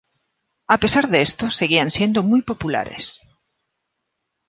[0.75, 3.05] A pesar de esto, seguían siendo muy populares.